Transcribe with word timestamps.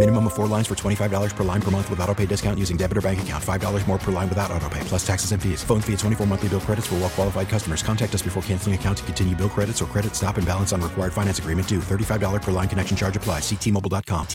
Minimum 0.00 0.28
of 0.28 0.32
four 0.32 0.46
lines 0.46 0.66
for 0.66 0.74
$25 0.74 1.36
per 1.36 1.44
line 1.44 1.60
per 1.60 1.70
month 1.70 1.90
with 1.90 2.00
auto 2.00 2.14
pay 2.14 2.24
discount 2.24 2.58
using 2.58 2.78
debit 2.78 2.96
or 2.96 3.02
bank 3.02 3.20
account. 3.20 3.44
$5 3.44 3.86
more 3.86 3.98
per 3.98 4.10
line 4.10 4.30
without 4.30 4.50
auto 4.50 4.66
pay, 4.70 4.80
plus 4.84 5.06
taxes 5.06 5.32
and 5.32 5.42
fees. 5.42 5.62
Phone 5.62 5.82
fee 5.82 5.92
at 5.92 5.98
24 5.98 6.26
monthly 6.26 6.48
bill 6.48 6.60
credits 6.60 6.86
for 6.86 6.94
all 6.94 7.00
well 7.02 7.10
qualified 7.10 7.50
customers. 7.50 7.82
Contact 7.82 8.14
us 8.14 8.22
before 8.22 8.42
canceling 8.44 8.74
account 8.74 8.96
to 8.96 9.04
continue 9.04 9.36
bill 9.36 9.50
credits 9.50 9.82
or 9.82 9.84
credit 9.84 10.14
stop 10.14 10.38
and 10.38 10.46
balance 10.46 10.72
on 10.72 10.80
required 10.80 11.12
finance 11.12 11.38
agreement 11.38 11.68
due. 11.68 11.80
$35 11.80 12.40
per 12.40 12.50
line 12.50 12.66
connection 12.66 12.96
charge 12.96 13.14
applies. 13.14 13.42
Ctmobile.com. 13.42 14.26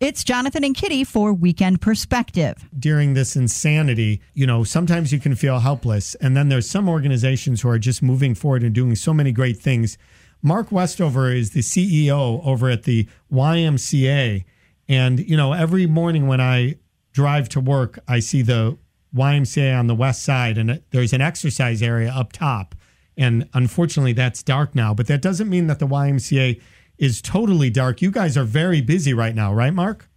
It's 0.00 0.24
Jonathan 0.24 0.64
and 0.64 0.74
Kitty 0.74 1.04
for 1.04 1.34
Weekend 1.34 1.82
Perspective. 1.82 2.66
during 2.78 3.12
this 3.12 3.36
insanity, 3.36 4.22
you 4.32 4.46
know, 4.46 4.64
sometimes 4.64 5.12
you 5.12 5.20
can 5.20 5.34
feel 5.34 5.58
helpless. 5.58 6.14
And 6.22 6.34
then 6.34 6.48
there's 6.48 6.70
some 6.70 6.88
organizations 6.88 7.60
who 7.60 7.68
are 7.68 7.78
just 7.78 8.02
moving 8.02 8.34
forward 8.34 8.62
and 8.62 8.74
doing 8.74 8.96
so 8.96 9.12
many 9.12 9.30
great 9.30 9.58
things. 9.58 9.98
Mark 10.40 10.72
Westover 10.72 11.30
is 11.30 11.50
the 11.50 11.60
CEO 11.60 12.42
over 12.46 12.70
at 12.70 12.84
the 12.84 13.06
YMCA. 13.30 14.46
And, 14.90 15.20
you 15.20 15.36
know, 15.36 15.52
every 15.52 15.86
morning 15.86 16.26
when 16.26 16.40
I 16.40 16.74
drive 17.12 17.48
to 17.50 17.60
work, 17.60 18.00
I 18.08 18.18
see 18.18 18.42
the 18.42 18.76
YMCA 19.14 19.78
on 19.78 19.86
the 19.86 19.94
west 19.94 20.24
side, 20.24 20.58
and 20.58 20.82
there's 20.90 21.12
an 21.12 21.20
exercise 21.20 21.80
area 21.80 22.10
up 22.10 22.32
top. 22.32 22.74
And 23.16 23.48
unfortunately, 23.54 24.14
that's 24.14 24.42
dark 24.42 24.74
now, 24.74 24.92
but 24.92 25.06
that 25.06 25.22
doesn't 25.22 25.48
mean 25.48 25.68
that 25.68 25.78
the 25.78 25.86
YMCA 25.86 26.60
is 26.98 27.22
totally 27.22 27.70
dark. 27.70 28.02
You 28.02 28.10
guys 28.10 28.36
are 28.36 28.42
very 28.42 28.80
busy 28.80 29.14
right 29.14 29.34
now, 29.34 29.54
right, 29.54 29.72
Mark? 29.72 30.08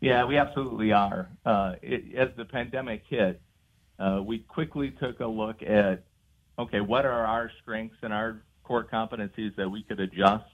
Yeah, 0.00 0.26
we 0.26 0.36
absolutely 0.36 0.92
are. 0.92 1.28
Uh, 1.44 1.72
it, 1.82 2.14
as 2.16 2.28
the 2.36 2.44
pandemic 2.44 3.02
hit, 3.08 3.42
uh, 3.98 4.20
we 4.24 4.38
quickly 4.38 4.92
took 4.92 5.18
a 5.18 5.26
look 5.26 5.60
at 5.60 6.04
okay, 6.56 6.80
what 6.80 7.04
are 7.04 7.26
our 7.26 7.50
strengths 7.60 7.96
and 8.02 8.12
our 8.12 8.44
core 8.62 8.84
competencies 8.84 9.56
that 9.56 9.68
we 9.68 9.82
could 9.82 9.98
adjust 9.98 10.51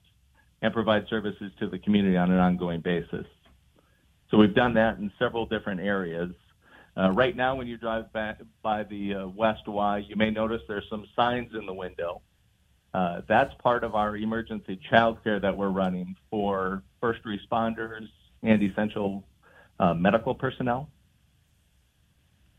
and 0.63 0.73
provide 0.73 1.07
services 1.09 1.53
to 1.61 1.69
the 1.69 1.79
community 1.79 2.17
on 2.17 2.31
an 2.31 2.39
ongoing 2.39 2.81
basis. 2.81 3.27
So 4.31 4.37
we've 4.37 4.55
done 4.55 4.75
that 4.75 4.99
in 4.99 5.11
several 5.19 5.47
different 5.47 5.81
areas. 5.81 6.31
Uh, 6.97 7.11
right 7.13 7.37
now, 7.37 7.55
when 7.55 7.67
you 7.69 7.77
drive 7.77 8.13
back 8.13 8.41
by 8.63 8.83
the 8.83 9.15
uh, 9.15 9.29
West 9.29 9.67
Y, 9.69 9.99
you 10.09 10.17
may 10.17 10.31
notice 10.31 10.61
there's 10.67 10.85
some 10.91 11.07
signs 11.15 11.51
in 11.55 11.65
the 11.65 11.73
window. 11.73 12.21
Uh, 12.93 13.21
that's 13.29 13.53
part 13.63 13.85
of 13.85 13.95
our 13.95 14.17
emergency 14.17 14.79
childcare 14.91 15.41
that 15.41 15.57
we're 15.57 15.69
running 15.69 16.17
for 16.31 16.83
first 17.01 17.21
responders 17.25 18.07
and 18.43 18.63
essential 18.63 19.25
uh, 19.79 19.95
medical 19.95 20.35
personnel. 20.35 20.91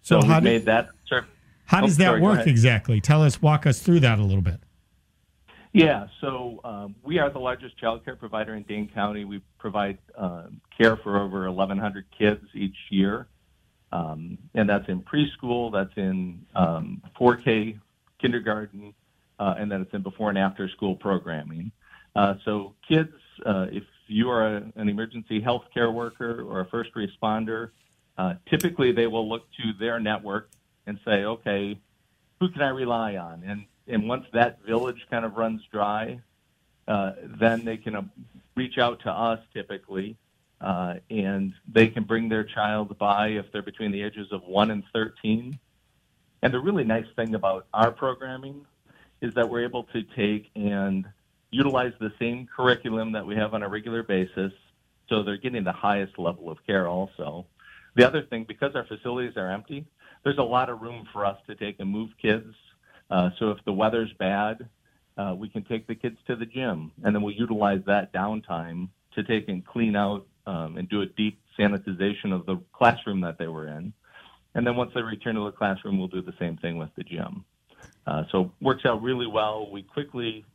So 0.01 0.21
So, 0.21 0.27
how 0.27 0.39
do- 0.39 0.45
made 0.45 0.65
that. 0.65 0.89
Sure. 1.05 1.25
How 1.65 1.83
Oh, 1.83 1.85
does 1.87 1.97
that 1.97 2.05
sorry, 2.05 2.21
work 2.21 2.47
exactly? 2.47 2.99
Tell 3.01 3.21
us, 3.21 3.41
walk 3.41 3.67
us 3.67 3.79
through 3.81 3.99
that 3.99 4.17
a 4.17 4.23
little 4.23 4.41
bit. 4.41 4.59
Yeah, 5.71 6.07
so 6.19 6.59
um, 6.63 6.95
we 7.03 7.19
are 7.19 7.29
the 7.29 7.39
largest 7.39 7.77
child 7.77 8.03
care 8.03 8.15
provider 8.15 8.55
in 8.55 8.63
Dane 8.63 8.89
County. 8.93 9.25
We 9.25 9.41
provide 9.59 9.99
um 10.17 10.61
care 10.75 10.97
for 10.97 11.19
over 11.19 11.51
1,100 11.51 12.05
kids 12.17 12.43
each 12.55 12.75
year, 12.89 13.27
um, 13.91 14.37
and 14.55 14.67
that's 14.67 14.87
in 14.87 15.01
preschool, 15.01 15.71
that's 15.71 15.95
in 15.95 16.45
um, 16.55 17.01
4K 17.19 17.79
kindergarten, 18.19 18.93
uh, 19.39 19.55
and 19.57 19.71
then 19.71 19.81
it's 19.81 19.93
in 19.93 20.01
before 20.01 20.29
and 20.29 20.37
after 20.37 20.67
school 20.69 20.95
programming. 20.95 21.71
Uh, 22.15 22.35
so 22.45 22.73
kids, 22.87 23.13
uh, 23.45 23.67
if 23.71 23.83
you 24.07 24.29
are 24.29 24.57
a, 24.57 24.71
an 24.75 24.89
emergency 24.89 25.39
health 25.39 25.65
care 25.73 25.91
worker 25.91 26.41
or 26.41 26.61
a 26.61 26.65
first 26.65 26.89
responder, 26.95 27.69
uh, 28.17 28.33
typically 28.49 28.91
they 28.91 29.05
will 29.07 29.29
look 29.29 29.43
to 29.51 29.73
their 29.79 29.99
network 29.99 30.49
and 30.87 30.99
say, 31.05 31.25
okay, 31.25 31.79
who 32.39 32.49
can 32.49 32.61
I 32.61 32.69
rely 32.69 33.17
on? 33.17 33.43
And 33.45 33.65
and 33.89 34.07
once 34.07 34.25
that 34.33 34.61
village 34.63 35.05
kind 35.09 35.25
of 35.25 35.35
runs 35.35 35.61
dry, 35.71 36.19
uh, 36.87 37.11
then 37.39 37.65
they 37.65 37.77
can 37.77 37.95
uh, 37.95 38.03
reach 38.55 38.77
out 38.77 38.99
to 39.01 39.11
us 39.11 39.39
typically, 39.53 40.15
uh, 40.61 40.95
and 41.09 41.53
they 41.67 41.87
can 41.87 42.03
bring 42.03 42.29
their 42.29 42.43
child 42.43 42.97
by 42.97 43.29
if 43.29 43.51
they're 43.51 43.61
between 43.61 43.91
the 43.91 44.01
ages 44.01 44.27
of 44.31 44.43
one 44.43 44.71
and 44.71 44.83
thirteen. 44.93 45.59
And 46.41 46.53
the 46.53 46.59
really 46.59 46.85
nice 46.85 47.07
thing 47.15 47.35
about 47.35 47.67
our 47.73 47.91
programming 47.91 48.65
is 49.21 49.33
that 49.33 49.49
we're 49.49 49.65
able 49.65 49.83
to 49.95 50.03
take 50.15 50.49
and 50.55 51.05
utilize 51.51 51.93
the 51.99 52.13
same 52.19 52.47
curriculum 52.55 53.11
that 53.11 53.25
we 53.25 53.35
have 53.35 53.53
on 53.53 53.63
a 53.63 53.67
regular 53.67 54.03
basis, 54.03 54.53
so 55.09 55.23
they're 55.23 55.37
getting 55.37 55.63
the 55.63 55.71
highest 55.71 56.17
level 56.17 56.49
of 56.49 56.57
care 56.65 56.87
also. 56.87 57.45
The 57.95 58.07
other 58.07 58.21
thing, 58.21 58.45
because 58.47 58.75
our 58.75 58.85
facilities 58.85 59.35
are 59.35 59.51
empty, 59.51 59.85
there's 60.23 60.37
a 60.37 60.43
lot 60.43 60.69
of 60.69 60.81
room 60.81 61.07
for 61.11 61.25
us 61.25 61.37
to 61.47 61.55
take 61.55 61.79
and 61.79 61.89
move 61.89 62.11
kids. 62.21 62.53
Uh, 63.09 63.29
so 63.39 63.51
if 63.51 63.57
the 63.65 63.73
weather's 63.73 64.11
bad, 64.13 64.67
uh, 65.17 65.33
we 65.37 65.49
can 65.49 65.63
take 65.63 65.87
the 65.87 65.95
kids 65.95 66.17
to 66.27 66.35
the 66.35 66.45
gym, 66.45 66.91
and 67.03 67.15
then 67.15 67.21
we'll 67.21 67.33
utilize 67.33 67.81
that 67.85 68.13
downtime 68.13 68.89
to 69.15 69.23
take 69.23 69.49
and 69.49 69.65
clean 69.65 69.95
out 69.95 70.25
um, 70.45 70.77
and 70.77 70.87
do 70.89 71.01
a 71.01 71.05
deep 71.05 71.39
sanitization 71.57 72.33
of 72.33 72.45
the 72.45 72.61
classroom 72.73 73.21
that 73.21 73.37
they 73.37 73.47
were 73.47 73.67
in. 73.67 73.93
And 74.55 74.65
then 74.65 74.75
once 74.75 74.91
they 74.95 75.01
return 75.01 75.35
to 75.35 75.45
the 75.45 75.51
classroom, 75.51 75.99
we'll 75.99 76.07
do 76.07 76.21
the 76.21 76.33
same 76.39 76.57
thing 76.57 76.77
with 76.77 76.89
the 76.95 77.03
gym. 77.03 77.45
Uh, 78.07 78.23
so 78.31 78.41
it 78.45 78.49
works 78.61 78.85
out 78.85 79.01
really 79.01 79.27
well. 79.27 79.69
We 79.71 79.83
quickly 79.83 80.45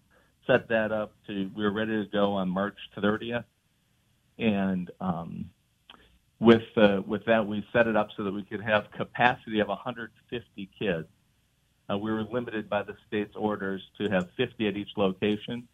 set 0.47 0.69
that 0.69 0.93
up 0.93 1.13
to 1.27 1.51
we 1.55 1.63
were 1.63 1.71
ready 1.71 1.93
to 1.93 2.11
go 2.11 2.33
on 2.33 2.49
March 2.49 2.77
30th, 2.97 3.45
and 4.39 4.91
um, 5.01 5.51
with 6.41 6.63
uh, 6.77 7.01
with 7.07 7.25
that 7.27 7.47
we 7.47 7.65
set 7.73 7.87
it 7.87 7.97
up 7.97 8.09
so 8.17 8.25
that 8.25 8.33
we 8.33 8.43
could 8.43 8.61
have 8.61 8.91
capacity 8.97 9.61
of 9.61 9.69
150 9.69 10.71
kids. 10.79 11.07
Uh, 11.91 11.99
we 11.99 12.11
were 12.11 12.22
limited 12.22 12.69
by 12.69 12.83
the 12.83 12.97
state's 13.06 13.34
orders 13.37 13.83
to 13.99 14.09
have 14.09 14.28
50 14.37 14.69
at 14.69 14.77
each 14.77 14.91
location, 14.97 15.69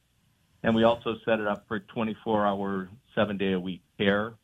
and 0.63 0.75
we 0.75 0.85
also 0.85 1.17
set 1.25 1.41
it 1.41 1.47
up 1.47 1.65
for 1.69 1.81
24-hour, 1.81 2.89
seven-day-a-week 3.15 3.83
care. 3.99 4.35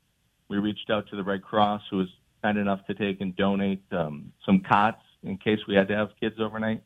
We 0.48 0.58
reached 0.58 0.90
out 0.90 1.08
to 1.10 1.16
the 1.16 1.24
Red 1.24 1.42
Cross, 1.42 1.82
who 1.90 1.98
was 1.98 2.08
kind 2.42 2.58
enough 2.58 2.86
to 2.86 2.94
take 2.94 3.20
and 3.20 3.34
donate 3.36 3.82
um, 3.90 4.32
some 4.44 4.60
cots 4.60 5.02
in 5.24 5.36
case 5.38 5.58
we 5.66 5.74
had 5.74 5.88
to 5.88 5.96
have 5.96 6.10
kids 6.20 6.36
overnight. 6.38 6.82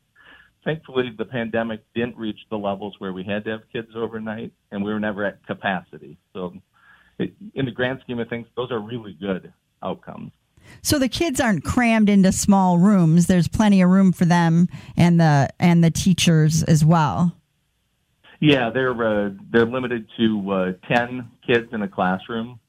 Thankfully, 0.63 1.11
the 1.15 1.25
pandemic 1.25 1.81
didn't 1.93 2.17
reach 2.17 2.39
the 2.49 2.57
levels 2.57 2.95
where 2.99 3.13
we 3.13 3.23
had 3.23 3.45
to 3.45 3.51
have 3.51 3.61
kids 3.71 3.89
overnight, 3.95 4.51
and 4.71 4.83
we 4.83 4.91
were 4.91 4.99
never 4.99 5.25
at 5.25 5.45
capacity. 5.45 6.17
So, 6.33 6.53
in 7.19 7.65
the 7.65 7.71
grand 7.71 7.99
scheme 8.03 8.19
of 8.19 8.29
things, 8.29 8.47
those 8.55 8.71
are 8.71 8.79
really 8.79 9.13
good. 9.13 9.53
So 10.81 10.97
the 10.97 11.09
kids 11.09 11.39
aren't 11.39 11.63
crammed 11.63 12.09
into 12.09 12.31
small 12.31 12.77
rooms. 12.77 13.27
There's 13.27 13.47
plenty 13.47 13.81
of 13.81 13.89
room 13.89 14.11
for 14.11 14.25
them 14.25 14.67
and 14.97 15.19
the 15.19 15.49
and 15.59 15.83
the 15.83 15.91
teachers 15.91 16.63
as 16.63 16.83
well. 16.83 17.35
Yeah, 18.39 18.71
they're 18.71 18.91
uh, 18.91 19.29
they're 19.51 19.67
limited 19.67 20.07
to 20.17 20.51
uh, 20.51 20.71
ten 20.87 21.29
kids 21.45 21.67
in 21.73 21.83
a 21.83 21.87
classroom, 21.87 22.59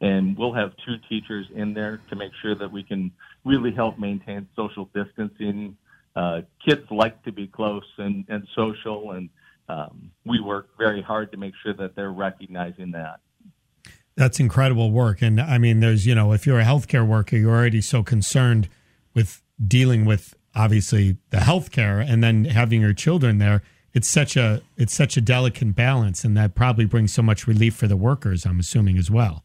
and 0.00 0.36
we'll 0.36 0.54
have 0.54 0.72
two 0.86 0.96
teachers 1.08 1.46
in 1.54 1.74
there 1.74 2.00
to 2.08 2.16
make 2.16 2.32
sure 2.40 2.54
that 2.54 2.72
we 2.72 2.82
can 2.82 3.12
really 3.44 3.72
help 3.72 3.98
maintain 3.98 4.48
social 4.56 4.88
distancing. 4.94 5.76
Uh, 6.16 6.40
kids 6.66 6.82
like 6.90 7.22
to 7.24 7.32
be 7.32 7.46
close 7.46 7.84
and, 7.98 8.24
and 8.28 8.46
social, 8.56 9.12
and 9.12 9.28
um, 9.68 10.10
we 10.24 10.40
work 10.40 10.70
very 10.78 11.02
hard 11.02 11.30
to 11.32 11.36
make 11.36 11.54
sure 11.62 11.74
that 11.74 11.94
they're 11.94 12.12
recognizing 12.12 12.90
that. 12.92 13.20
That's 14.16 14.40
incredible 14.40 14.90
work. 14.90 15.22
And 15.22 15.40
I 15.40 15.58
mean, 15.58 15.80
there's, 15.80 16.06
you 16.06 16.14
know, 16.14 16.32
if 16.32 16.46
you're 16.46 16.60
a 16.60 16.64
healthcare 16.64 17.06
worker, 17.06 17.36
you're 17.36 17.54
already 17.54 17.80
so 17.80 18.02
concerned 18.02 18.68
with 19.14 19.42
dealing 19.66 20.04
with 20.04 20.34
obviously 20.54 21.16
the 21.30 21.38
healthcare 21.38 22.04
and 22.06 22.22
then 22.22 22.44
having 22.44 22.80
your 22.80 22.92
children 22.92 23.38
there. 23.38 23.62
It's 23.92 24.08
such 24.08 24.36
a 24.36 24.62
it's 24.76 24.94
such 24.94 25.16
a 25.16 25.20
delicate 25.20 25.74
balance, 25.74 26.22
and 26.22 26.36
that 26.36 26.54
probably 26.54 26.84
brings 26.84 27.12
so 27.12 27.22
much 27.22 27.48
relief 27.48 27.74
for 27.74 27.88
the 27.88 27.96
workers. 27.96 28.46
I'm 28.46 28.60
assuming 28.60 28.98
as 28.98 29.10
well. 29.10 29.44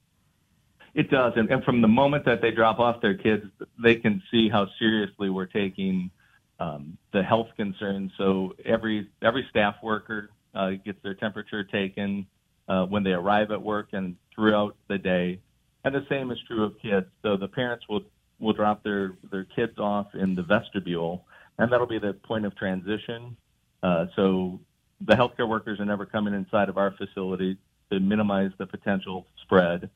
It 0.94 1.10
does, 1.10 1.34
and, 1.36 1.50
and 1.52 1.64
from 1.64 1.82
the 1.82 1.88
moment 1.88 2.26
that 2.26 2.42
they 2.42 2.52
drop 2.52 2.80
off 2.80 3.02
their 3.02 3.16
kids, 3.16 3.44
they 3.84 3.96
can 3.96 4.22
see 4.32 4.48
how 4.48 4.68
seriously 4.80 5.30
we're 5.30 5.48
taking 5.48 6.12
um, 6.60 6.98
the 7.12 7.24
health 7.24 7.48
concerns. 7.58 8.12
So 8.18 8.54
every 8.64 9.10
every 9.22 9.46
staff 9.50 9.76
worker 9.82 10.30
uh, 10.54 10.72
gets 10.86 11.02
their 11.04 11.16
temperature 11.16 11.64
taken 11.64 12.28
uh, 12.68 12.86
when 12.86 13.04
they 13.04 13.12
arrive 13.12 13.52
at 13.52 13.62
work, 13.62 13.90
and 13.94 14.16
throughout 14.36 14.76
the 14.88 14.98
day, 14.98 15.40
and 15.84 15.96
the 15.96 16.06
same 16.10 16.32
is 16.32 16.38
true 16.48 16.64
of 16.64 16.80
kids. 16.82 17.08
So 17.24 17.38
the 17.38 17.48
parents 17.48 17.86
will 17.90 18.04
will 18.40 18.54
drop 18.54 18.84
their 18.84 19.14
their 19.32 19.46
kids 19.46 19.78
off 19.80 20.08
in 20.14 20.36
the 20.36 20.44
vestibule, 20.44 21.26
and 21.58 21.72
that'll 21.72 21.88
be 21.88 22.00
the 22.00 22.14
point 22.14 22.46
of 22.46 22.56
transition. 22.56 23.38
Uh, 23.82 24.08
so 24.16 24.60
the 25.02 25.14
healthcare 25.14 25.48
workers 25.48 25.80
are 25.80 25.86
never 25.86 26.06
coming 26.06 26.34
inside 26.34 26.70
of 26.70 26.78
our 26.78 26.92
facility 26.92 27.58
to 27.92 28.00
minimize 28.00 28.52
the 28.58 28.66
potential 28.66 29.28
spread. 29.44 29.90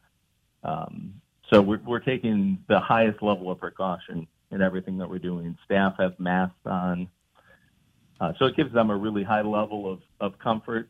Um, 0.63 1.21
so 1.50 1.62
we're, 1.62 1.81
we're 1.85 2.00
taking 2.00 2.59
the 2.68 2.80
highest 2.80 3.21
level 3.24 3.50
of 3.50 3.59
precaution 3.59 4.27
in 4.51 4.62
everything 4.62 4.97
that 4.97 5.09
we're 5.09 5.19
doing. 5.19 5.57
Staff 5.65 5.95
have 6.00 6.19
masks 6.19 6.56
on. 6.65 7.07
Uh, 8.19 8.33
so 8.38 8.45
it 8.45 8.56
gives 8.56 8.74
them 8.74 8.89
a 8.89 8.95
really 8.95 9.24
high 9.24 9.42
level 9.42 9.92
of, 9.92 10.01
of 10.19 10.38
comfort, 10.39 10.89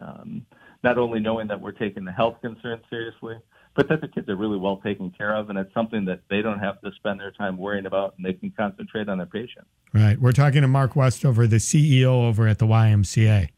um, 0.00 0.46
not 0.82 0.98
only 0.98 1.20
knowing 1.20 1.48
that 1.48 1.60
we're 1.60 1.72
taking 1.72 2.04
the 2.04 2.12
health 2.12 2.36
concerns 2.40 2.82
seriously, 2.90 3.36
but 3.74 3.88
that 3.88 4.00
the 4.00 4.08
kids 4.08 4.28
are 4.28 4.36
really 4.36 4.58
well 4.58 4.78
taken 4.78 5.10
care 5.10 5.34
of, 5.34 5.48
and 5.48 5.58
it's 5.58 5.72
something 5.72 6.04
that 6.04 6.20
they 6.28 6.42
don't 6.42 6.58
have 6.58 6.80
to 6.82 6.90
spend 6.96 7.20
their 7.20 7.30
time 7.30 7.56
worrying 7.56 7.86
about, 7.86 8.14
and 8.16 8.26
they 8.26 8.34
can 8.34 8.52
concentrate 8.56 9.08
on 9.08 9.18
their 9.18 9.26
patients. 9.26 9.66
Right. 9.94 10.20
We're 10.20 10.32
talking 10.32 10.62
to 10.62 10.68
Mark 10.68 10.94
Westover, 10.94 11.46
the 11.46 11.56
CEO 11.56 12.28
over 12.28 12.46
at 12.46 12.58
the 12.58 12.66
YMCA. 12.66 13.48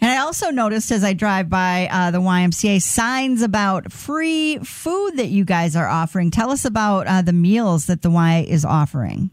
And 0.00 0.10
I 0.10 0.18
also 0.18 0.50
noticed 0.50 0.90
as 0.90 1.04
I 1.04 1.12
drive 1.12 1.48
by 1.48 1.88
uh, 1.90 2.10
the 2.10 2.18
YMCA 2.18 2.82
signs 2.82 3.42
about 3.42 3.92
free 3.92 4.58
food 4.58 5.16
that 5.16 5.28
you 5.28 5.44
guys 5.44 5.76
are 5.76 5.86
offering. 5.86 6.30
Tell 6.30 6.50
us 6.50 6.64
about 6.64 7.06
uh, 7.06 7.22
the 7.22 7.32
meals 7.32 7.86
that 7.86 8.02
the 8.02 8.10
Y 8.10 8.44
is 8.48 8.64
offering. 8.64 9.30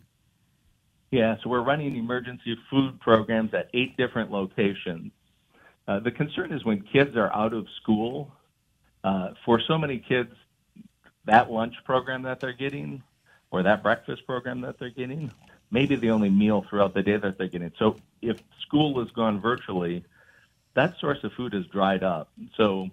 Yeah, 1.11 1.35
so 1.41 1.49
we're 1.49 1.63
running 1.63 1.95
emergency 1.95 2.57
food 2.69 2.99
programs 2.99 3.53
at 3.53 3.69
eight 3.73 3.95
different 3.97 4.31
locations. 4.31 5.11
Uh, 5.87 5.99
the 5.99 6.11
concern 6.11 6.51
is 6.51 6.63
when 6.65 6.81
kids 6.81 7.15
are 7.15 7.33
out 7.33 7.53
of 7.53 7.67
school, 7.81 8.31
uh, 9.03 9.29
for 9.45 9.59
so 9.59 9.77
many 9.77 9.99
kids, 9.99 10.33
that 11.25 11.51
lunch 11.51 11.75
program 11.83 12.23
that 12.23 12.39
they're 12.39 12.53
getting 12.53 13.03
or 13.51 13.63
that 13.63 13.83
breakfast 13.83 14.25
program 14.25 14.61
that 14.61 14.79
they're 14.79 14.89
getting 14.89 15.31
may 15.71 15.85
be 15.85 15.95
the 15.95 16.09
only 16.09 16.29
meal 16.29 16.65
throughout 16.69 16.93
the 16.93 17.03
day 17.03 17.17
that 17.17 17.37
they're 17.37 17.47
getting. 17.47 17.71
So 17.77 17.97
if 18.21 18.41
school 18.61 18.99
is 19.01 19.11
gone 19.11 19.39
virtually, 19.39 20.03
that 20.73 20.97
source 20.99 21.23
of 21.23 21.33
food 21.33 21.53
is 21.53 21.65
dried 21.67 22.03
up. 22.03 22.29
So 22.57 22.89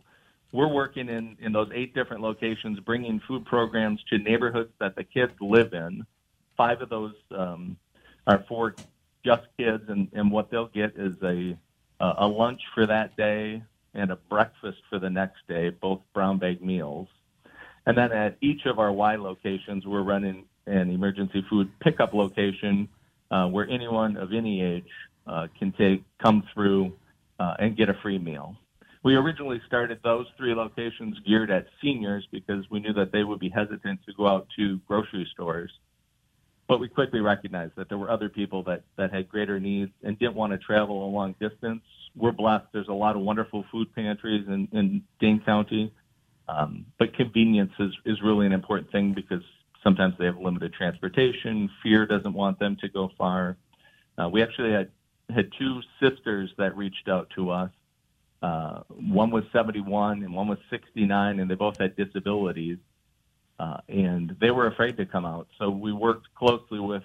we're 0.52 0.68
working 0.68 1.08
in, 1.08 1.36
in 1.40 1.52
those 1.52 1.70
eight 1.74 1.94
different 1.94 2.22
locations, 2.22 2.78
bringing 2.80 3.20
food 3.20 3.44
programs 3.44 4.02
to 4.10 4.18
neighborhoods 4.18 4.70
that 4.80 4.96
the 4.96 5.04
kids 5.04 5.32
live 5.40 5.72
in. 5.72 6.06
Five 6.56 6.82
of 6.82 6.90
those 6.90 7.14
um, 7.30 7.76
are 8.26 8.44
for 8.48 8.74
just 9.24 9.42
kids, 9.58 9.84
and, 9.88 10.08
and 10.12 10.30
what 10.30 10.50
they'll 10.50 10.66
get 10.66 10.94
is 10.96 11.14
a 11.22 11.56
a 12.22 12.26
lunch 12.26 12.60
for 12.72 12.86
that 12.86 13.16
day 13.16 13.60
and 13.94 14.12
a 14.12 14.16
breakfast 14.30 14.78
for 14.88 15.00
the 15.00 15.10
next 15.10 15.40
day, 15.48 15.70
both 15.70 16.00
brown 16.14 16.38
bag 16.38 16.62
meals. 16.62 17.08
And 17.84 17.98
then 17.98 18.12
at 18.12 18.36
each 18.40 18.64
of 18.64 18.78
our 18.78 18.92
Y 18.92 19.16
locations, 19.16 19.84
we're 19.84 20.04
running 20.04 20.44
an 20.66 20.88
emergency 20.88 21.44
food 21.50 21.68
pickup 21.80 22.14
location 22.14 22.88
uh, 23.32 23.48
where 23.48 23.68
anyone 23.68 24.16
of 24.16 24.32
any 24.32 24.62
age 24.62 24.92
uh, 25.26 25.48
can 25.58 25.72
take 25.72 26.04
come 26.22 26.44
through 26.54 26.92
uh, 27.40 27.54
and 27.58 27.76
get 27.76 27.88
a 27.88 27.94
free 28.02 28.20
meal. 28.20 28.54
We 29.02 29.16
originally 29.16 29.60
started 29.66 29.98
those 30.04 30.26
three 30.38 30.54
locations 30.54 31.18
geared 31.26 31.50
at 31.50 31.66
seniors 31.82 32.24
because 32.30 32.64
we 32.70 32.78
knew 32.78 32.92
that 32.92 33.10
they 33.10 33.24
would 33.24 33.40
be 33.40 33.48
hesitant 33.48 33.98
to 34.06 34.12
go 34.16 34.28
out 34.28 34.46
to 34.56 34.78
grocery 34.86 35.26
stores. 35.32 35.72
But 36.68 36.78
we 36.78 36.88
quickly 36.88 37.18
recognized 37.18 37.72
that 37.74 37.88
there 37.88 37.98
were 37.98 38.10
other 38.10 38.28
people 38.28 38.62
that, 38.62 38.84
that 38.96 39.12
had 39.12 39.28
greater 39.28 39.58
needs 39.58 39.90
and 40.04 40.16
didn't 40.20 40.36
want 40.36 40.52
to 40.52 40.58
travel 40.58 41.04
a 41.04 41.10
long 41.10 41.34
distance. 41.40 41.82
We're 42.14 42.32
blessed. 42.32 42.66
There's 42.72 42.88
a 42.88 42.94
lot 42.94 43.16
of 43.16 43.22
wonderful 43.22 43.64
food 43.70 43.94
pantries 43.94 44.46
in, 44.46 44.68
in 44.72 45.02
Dane 45.20 45.42
County. 45.44 45.92
Um, 46.48 46.86
but 46.98 47.14
convenience 47.14 47.72
is, 47.78 47.92
is 48.04 48.20
really 48.22 48.46
an 48.46 48.52
important 48.52 48.90
thing 48.92 49.14
because 49.14 49.42
sometimes 49.82 50.14
they 50.18 50.26
have 50.26 50.38
limited 50.38 50.74
transportation. 50.74 51.70
Fear 51.82 52.06
doesn't 52.06 52.32
want 52.32 52.58
them 52.58 52.76
to 52.80 52.88
go 52.88 53.10
far. 53.16 53.56
Uh, 54.18 54.28
we 54.28 54.42
actually 54.42 54.72
had 54.72 54.90
had 55.30 55.50
two 55.58 55.80
sisters 56.00 56.50
that 56.58 56.76
reached 56.76 57.08
out 57.08 57.30
to 57.36 57.50
us. 57.50 57.70
Uh, 58.42 58.80
one 58.88 59.30
was 59.30 59.44
71 59.52 60.22
and 60.22 60.34
one 60.34 60.48
was 60.48 60.58
69, 60.68 61.38
and 61.38 61.50
they 61.50 61.54
both 61.54 61.78
had 61.78 61.96
disabilities. 61.96 62.78
Uh, 63.58 63.78
and 63.88 64.36
they 64.40 64.50
were 64.50 64.66
afraid 64.66 64.96
to 64.96 65.06
come 65.06 65.24
out. 65.24 65.46
So 65.58 65.70
we 65.70 65.92
worked 65.92 66.26
closely 66.34 66.80
with 66.80 67.04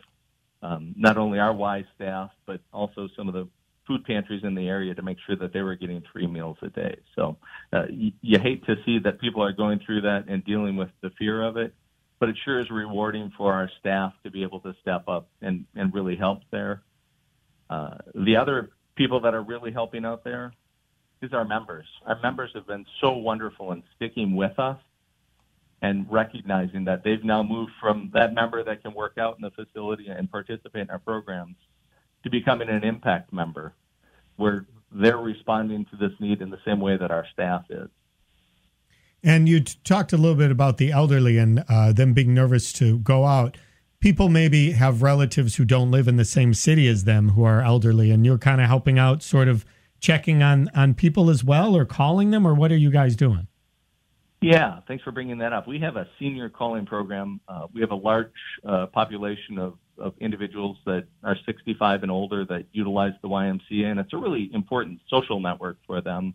um, 0.63 0.95
not 0.97 1.17
only 1.17 1.39
our 1.39 1.53
Y 1.53 1.85
staff, 1.95 2.31
but 2.45 2.59
also 2.73 3.07
some 3.15 3.27
of 3.27 3.33
the 3.33 3.47
food 3.87 4.03
pantries 4.05 4.43
in 4.43 4.53
the 4.53 4.67
area 4.67 4.93
to 4.93 5.01
make 5.01 5.17
sure 5.25 5.35
that 5.37 5.53
they 5.53 5.61
were 5.61 5.75
getting 5.75 6.03
three 6.11 6.27
meals 6.27 6.57
a 6.61 6.69
day. 6.69 6.97
So 7.15 7.37
uh, 7.73 7.85
you, 7.89 8.11
you 8.21 8.39
hate 8.39 8.65
to 8.65 8.75
see 8.85 8.99
that 8.99 9.19
people 9.19 9.41
are 9.41 9.53
going 9.53 9.79
through 9.85 10.01
that 10.01 10.25
and 10.27 10.43
dealing 10.43 10.75
with 10.75 10.89
the 11.01 11.09
fear 11.17 11.43
of 11.43 11.57
it, 11.57 11.73
but 12.19 12.29
it 12.29 12.35
sure 12.43 12.59
is 12.59 12.69
rewarding 12.69 13.31
for 13.37 13.53
our 13.53 13.69
staff 13.79 14.13
to 14.23 14.31
be 14.31 14.43
able 14.43 14.59
to 14.61 14.75
step 14.81 15.07
up 15.07 15.29
and, 15.41 15.65
and 15.75 15.93
really 15.93 16.15
help 16.15 16.39
there. 16.51 16.83
Uh, 17.69 17.97
the 18.13 18.35
other 18.35 18.71
people 18.95 19.21
that 19.21 19.33
are 19.33 19.43
really 19.43 19.71
helping 19.71 20.05
out 20.05 20.23
there 20.23 20.53
is 21.21 21.33
our 21.33 21.45
members. 21.45 21.85
Our 22.05 22.19
members 22.21 22.51
have 22.53 22.67
been 22.67 22.85
so 23.01 23.13
wonderful 23.13 23.71
in 23.71 23.83
sticking 23.95 24.35
with 24.35 24.57
us 24.59 24.77
and 25.81 26.05
recognizing 26.09 26.85
that 26.85 27.03
they've 27.03 27.23
now 27.23 27.43
moved 27.43 27.71
from 27.79 28.09
that 28.13 28.33
member 28.33 28.63
that 28.63 28.81
can 28.81 28.93
work 28.93 29.17
out 29.17 29.37
in 29.37 29.41
the 29.41 29.51
facility 29.51 30.07
and 30.07 30.29
participate 30.31 30.81
in 30.83 30.89
our 30.89 30.99
programs 30.99 31.55
to 32.23 32.29
becoming 32.29 32.69
an 32.69 32.83
impact 32.83 33.31
member 33.31 33.73
where 34.35 34.65
they're 34.91 35.17
responding 35.17 35.85
to 35.85 35.97
this 35.97 36.11
need 36.19 36.41
in 36.41 36.49
the 36.49 36.59
same 36.65 36.79
way 36.79 36.97
that 36.97 37.11
our 37.11 37.25
staff 37.33 37.65
is. 37.69 37.89
And 39.23 39.49
you 39.49 39.61
talked 39.61 40.13
a 40.13 40.17
little 40.17 40.35
bit 40.37 40.51
about 40.51 40.77
the 40.77 40.91
elderly 40.91 41.37
and 41.37 41.63
uh, 41.67 41.91
them 41.91 42.13
being 42.13 42.33
nervous 42.33 42.71
to 42.73 42.99
go 42.99 43.25
out. 43.25 43.57
People 43.99 44.29
maybe 44.29 44.71
have 44.71 45.01
relatives 45.01 45.55
who 45.55 45.65
don't 45.65 45.89
live 45.89 46.07
in 46.07 46.17
the 46.17 46.25
same 46.25 46.53
city 46.53 46.87
as 46.87 47.03
them 47.03 47.29
who 47.29 47.43
are 47.43 47.61
elderly 47.61 48.11
and 48.11 48.25
you're 48.25 48.37
kind 48.37 48.61
of 48.61 48.67
helping 48.67 48.99
out 48.99 49.23
sort 49.23 49.47
of 49.47 49.65
checking 49.99 50.43
on 50.43 50.69
on 50.75 50.93
people 50.93 51.31
as 51.31 51.43
well 51.43 51.75
or 51.75 51.83
calling 51.83 52.29
them 52.29 52.45
or 52.45 52.53
what 52.53 52.71
are 52.71 52.77
you 52.77 52.91
guys 52.91 53.15
doing? 53.15 53.47
Yeah 54.39 54.81
thanks 54.87 55.03
for 55.03 55.11
bringing 55.11 55.39
that 55.39 55.51
up. 55.51 55.67
We 55.67 55.79
have 55.79 55.95
a 55.95 56.07
senior 56.19 56.47
calling 56.47 56.85
program 56.85 57.41
uh, 57.49 57.65
we 57.73 57.81
have 57.81 57.89
a 57.89 57.95
large 57.95 58.31
uh, 58.63 58.85
population 58.85 59.57
of, 59.57 59.79
of 59.99 60.13
individuals 60.19 60.77
that 60.85 61.05
are 61.23 61.37
65 61.45 62.03
and 62.03 62.11
older 62.11 62.45
that 62.45 62.65
utilize 62.71 63.13
the 63.21 63.27
ymca 63.27 63.85
and 63.85 63.99
it's 63.99 64.13
a 64.13 64.17
really 64.17 64.49
important 64.53 64.99
social 65.09 65.39
network 65.39 65.77
for 65.85 66.01
them 66.01 66.33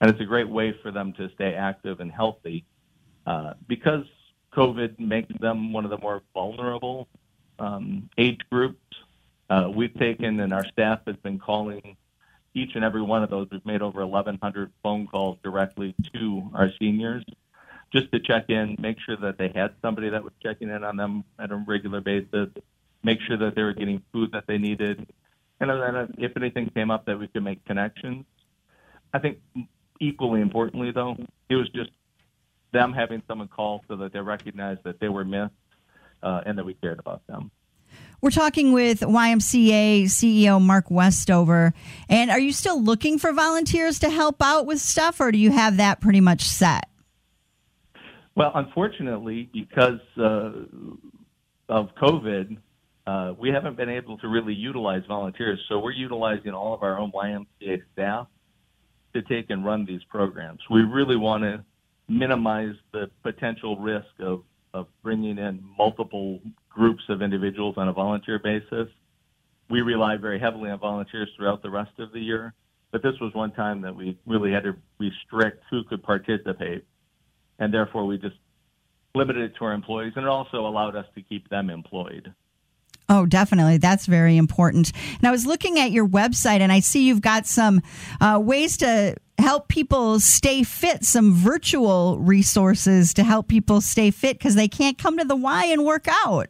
and 0.00 0.10
it's 0.10 0.20
a 0.20 0.24
great 0.24 0.48
way 0.48 0.74
for 0.82 0.90
them 0.90 1.12
to 1.12 1.30
stay 1.34 1.54
active 1.54 2.00
and 2.00 2.10
healthy 2.10 2.64
uh, 3.26 3.54
because 3.68 4.04
COVID 4.54 4.98
makes 4.98 5.32
them 5.40 5.72
one 5.72 5.84
of 5.84 5.90
the 5.90 5.98
more 5.98 6.22
vulnerable 6.34 7.08
um, 7.58 8.10
age 8.18 8.40
groups. 8.50 8.80
Uh, 9.48 9.70
we've 9.74 9.94
taken, 9.94 10.40
and 10.40 10.52
our 10.52 10.66
staff 10.66 11.00
has 11.06 11.16
been 11.16 11.38
calling 11.38 11.96
each 12.54 12.74
and 12.74 12.84
every 12.84 13.02
one 13.02 13.22
of 13.22 13.30
those. 13.30 13.48
We've 13.50 13.64
made 13.64 13.82
over 13.82 14.06
1,100 14.06 14.70
phone 14.82 15.06
calls 15.06 15.38
directly 15.42 15.94
to 16.14 16.50
our 16.54 16.70
seniors 16.78 17.24
just 17.92 18.10
to 18.12 18.20
check 18.20 18.48
in, 18.48 18.76
make 18.78 18.98
sure 19.00 19.16
that 19.16 19.38
they 19.38 19.52
had 19.54 19.74
somebody 19.82 20.08
that 20.08 20.24
was 20.24 20.32
checking 20.42 20.70
in 20.70 20.82
on 20.82 20.96
them 20.96 21.24
at 21.38 21.50
a 21.50 21.56
regular 21.56 22.00
basis, 22.00 22.48
make 23.02 23.20
sure 23.26 23.36
that 23.36 23.54
they 23.54 23.62
were 23.62 23.72
getting 23.72 24.02
food 24.12 24.30
that 24.32 24.44
they 24.46 24.58
needed, 24.58 25.06
and 25.60 25.70
then 25.70 26.14
if 26.18 26.36
anything 26.36 26.70
came 26.70 26.90
up 26.90 27.06
that 27.06 27.18
we 27.18 27.28
could 27.28 27.44
make 27.44 27.64
connections. 27.64 28.24
I 29.14 29.18
think 29.18 29.38
equally 30.00 30.40
importantly, 30.40 30.90
though, 30.90 31.16
it 31.48 31.54
was 31.54 31.68
just 31.70 31.90
them 32.72 32.92
having 32.92 33.22
someone 33.28 33.48
call 33.48 33.84
so 33.88 33.96
that 33.96 34.12
they 34.12 34.20
recognized 34.20 34.80
that 34.84 34.98
they 34.98 35.08
were 35.08 35.24
missed 35.24 35.52
uh, 36.22 36.40
and 36.46 36.56
that 36.58 36.64
we 36.64 36.74
cared 36.74 36.98
about 36.98 37.26
them. 37.26 37.50
We're 38.20 38.30
talking 38.30 38.72
with 38.72 39.00
YMCA 39.00 40.04
CEO 40.04 40.60
Mark 40.60 40.90
Westover. 40.90 41.74
And 42.08 42.30
are 42.30 42.38
you 42.38 42.52
still 42.52 42.80
looking 42.80 43.18
for 43.18 43.32
volunteers 43.32 43.98
to 43.98 44.10
help 44.10 44.40
out 44.40 44.64
with 44.64 44.80
stuff, 44.80 45.20
or 45.20 45.32
do 45.32 45.38
you 45.38 45.50
have 45.50 45.76
that 45.78 46.00
pretty 46.00 46.20
much 46.20 46.42
set? 46.42 46.88
Well, 48.34 48.52
unfortunately, 48.54 49.50
because 49.52 50.00
uh, 50.16 50.52
of 51.68 51.94
COVID, 51.96 52.56
uh, 53.06 53.34
we 53.38 53.50
haven't 53.50 53.76
been 53.76 53.88
able 53.88 54.16
to 54.18 54.28
really 54.28 54.54
utilize 54.54 55.02
volunteers. 55.08 55.58
So 55.68 55.78
we're 55.78 55.92
utilizing 55.92 56.52
all 56.52 56.72
of 56.72 56.82
our 56.82 56.98
own 56.98 57.10
YMCA 57.12 57.82
staff 57.92 58.28
to 59.14 59.22
take 59.22 59.50
and 59.50 59.64
run 59.64 59.84
these 59.84 60.02
programs. 60.08 60.60
We 60.70 60.82
really 60.82 61.16
want 61.16 61.42
to 61.42 61.64
minimize 62.08 62.74
the 62.92 63.10
potential 63.22 63.78
risk 63.78 64.06
of, 64.20 64.42
of 64.72 64.86
bringing 65.02 65.38
in 65.38 65.62
multiple 65.76 66.40
groups 66.70 67.02
of 67.08 67.22
individuals 67.22 67.74
on 67.76 67.88
a 67.88 67.92
volunteer 67.92 68.38
basis. 68.38 68.88
We 69.68 69.80
rely 69.80 70.16
very 70.16 70.38
heavily 70.38 70.70
on 70.70 70.78
volunteers 70.78 71.28
throughout 71.36 71.62
the 71.62 71.70
rest 71.70 71.92
of 71.98 72.12
the 72.12 72.20
year, 72.20 72.54
but 72.90 73.02
this 73.02 73.14
was 73.20 73.34
one 73.34 73.52
time 73.52 73.80
that 73.82 73.94
we 73.94 74.18
really 74.26 74.52
had 74.52 74.64
to 74.64 74.76
restrict 74.98 75.64
who 75.70 75.82
could 75.84 76.02
participate, 76.02 76.84
and 77.58 77.72
therefore 77.72 78.06
we 78.06 78.18
just 78.18 78.36
limited 79.14 79.50
it 79.50 79.56
to 79.58 79.64
our 79.64 79.72
employees, 79.72 80.12
and 80.16 80.24
it 80.24 80.28
also 80.28 80.66
allowed 80.66 80.96
us 80.96 81.06
to 81.14 81.22
keep 81.22 81.48
them 81.48 81.70
employed. 81.70 82.32
Oh, 83.08 83.26
definitely. 83.26 83.78
That's 83.78 84.06
very 84.06 84.36
important. 84.36 84.92
And 85.18 85.26
I 85.26 85.30
was 85.30 85.44
looking 85.44 85.78
at 85.78 85.90
your 85.90 86.06
website 86.06 86.60
and 86.60 86.72
I 86.72 86.80
see 86.80 87.06
you've 87.06 87.20
got 87.20 87.46
some 87.46 87.82
uh, 88.20 88.40
ways 88.42 88.76
to 88.78 89.16
help 89.38 89.68
people 89.68 90.20
stay 90.20 90.62
fit, 90.62 91.04
some 91.04 91.32
virtual 91.34 92.18
resources 92.18 93.12
to 93.14 93.24
help 93.24 93.48
people 93.48 93.80
stay 93.80 94.10
fit 94.10 94.38
because 94.38 94.54
they 94.54 94.68
can't 94.68 94.98
come 94.98 95.18
to 95.18 95.24
the 95.24 95.36
Y 95.36 95.66
and 95.66 95.84
work 95.84 96.06
out. 96.08 96.48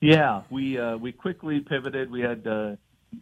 Yeah, 0.00 0.42
we 0.50 0.78
uh, 0.78 0.96
we 0.96 1.12
quickly 1.12 1.60
pivoted. 1.60 2.10
We 2.10 2.20
had 2.20 2.46
uh, 2.46 2.76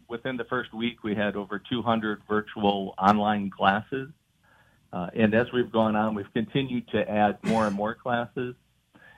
within 0.07 0.35
the 0.37 0.45
first 0.45 0.73
week 0.73 1.03
we 1.03 1.15
had 1.15 1.35
over 1.35 1.59
200 1.59 2.21
virtual 2.27 2.95
online 2.97 3.51
classes, 3.51 4.09
uh, 4.91 5.07
and 5.15 5.33
as 5.35 5.51
we've 5.51 5.71
gone 5.71 5.95
on, 5.95 6.15
we've 6.15 6.33
continued 6.33 6.87
to 6.89 7.09
add 7.09 7.37
more 7.43 7.67
and 7.67 7.75
more 7.75 7.93
classes. 7.93 8.55